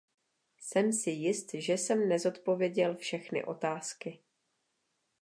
Jsem 0.57 0.93
si 0.93 1.09
jist, 1.11 1.53
že 1.53 1.73
jsem 1.77 2.09
nezodpověděl 2.09 2.95
všechny 2.95 3.43
otázky. 3.43 4.19